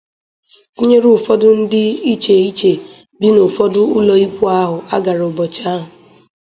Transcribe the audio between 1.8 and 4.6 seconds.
dị iche iche bi n'ụfọdụ ụlọikwuu